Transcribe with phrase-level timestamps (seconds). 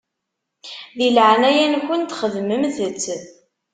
[0.97, 3.05] Di leɛnaya-nkent xedmemt-t.